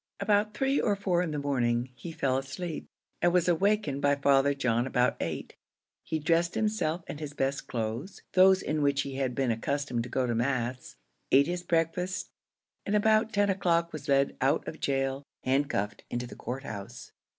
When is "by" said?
4.01-4.15